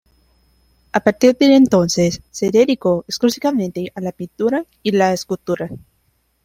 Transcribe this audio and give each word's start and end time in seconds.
A 0.93 0.99
partir 1.03 1.37
de 1.37 1.53
entonces, 1.55 2.21
se 2.31 2.49
dedicó 2.49 3.05
exclusivamente 3.07 3.91
a 3.93 4.01
la 4.01 4.11
pintura 4.11 4.65
y 4.81 4.93
la 4.93 5.13
escultura. 5.13 5.69